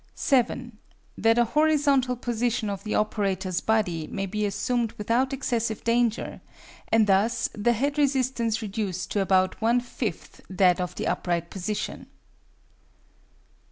7. 0.15 0.79
That 1.15 1.37
a 1.37 1.45
horizontal 1.45 2.15
position 2.15 2.71
of 2.71 2.83
the 2.83 2.95
operator's 2.95 3.61
body 3.61 4.07
may 4.07 4.25
be 4.25 4.47
assumed 4.47 4.93
without 4.93 5.31
excessive 5.31 5.83
danger, 5.83 6.41
and 6.91 7.05
thus 7.05 7.49
the 7.53 7.73
head 7.73 7.99
resistance 7.99 8.63
reduced 8.63 9.11
to 9.11 9.21
about 9.21 9.61
one 9.61 9.79
fifth 9.79 10.41
that 10.49 10.81
of 10.81 10.95
the 10.95 11.05
upright 11.05 11.51
position. 11.51 12.07